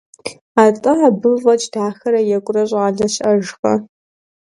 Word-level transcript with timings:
Атӏэ 0.63 0.93
абы 1.07 1.29
фӏэкӏ 1.41 1.67
дахэрэ 1.73 2.21
екӏурэ 2.35 2.63
щӏалэ 2.69 3.07
щыӏэжкъэ? 3.13 3.73